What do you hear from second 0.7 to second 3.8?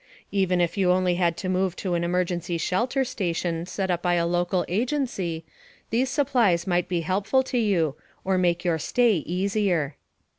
you only had to move to an emergency shelter station